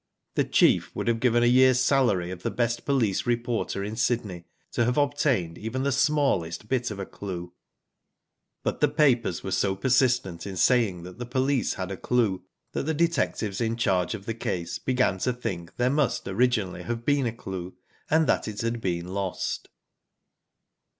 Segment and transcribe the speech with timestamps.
[0.33, 4.45] The ''chi6f" would have given a year's salary of the best police reporter in Sydney
[4.71, 7.53] to have obtained even the smallest bit of a clue.
[8.63, 12.41] But the papers were so persistent in saying the police had a clue,
[12.71, 15.93] that the detectives in charge of the case began to think there Digitized byGoogk 28
[15.93, 17.75] WHO DID ITf must originally have been a clue,
[18.09, 19.69] and that it had been lost.